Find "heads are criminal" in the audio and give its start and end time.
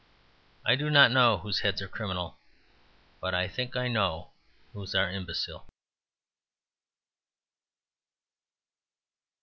1.59-2.39